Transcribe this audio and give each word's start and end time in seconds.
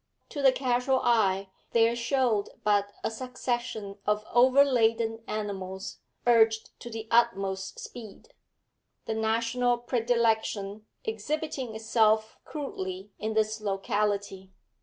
To 0.29 0.41
the 0.41 0.51
casual 0.51 0.99
eye 1.03 1.51
there 1.73 1.95
showed 1.95 2.49
but 2.63 2.91
a 3.03 3.11
succession 3.11 3.99
of 4.07 4.25
over 4.33 4.65
laden 4.65 5.23
animals 5.27 5.99
urged 6.25 6.71
to 6.79 6.89
the 6.89 7.07
utmost 7.11 7.77
speed; 7.77 8.29
the 9.05 9.13
national 9.13 9.77
predilection 9.77 10.87
exhibiting 11.05 11.75
itself 11.75 12.39
crudely 12.45 13.11
in 13.19 13.35
this 13.35 13.61
locality. 13.61 14.49